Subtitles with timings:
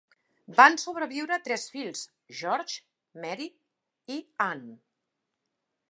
[0.59, 2.01] Van sobreviure tres fills:
[2.41, 2.75] George,
[3.27, 3.49] Mary
[4.17, 4.19] i
[4.51, 4.77] Anne.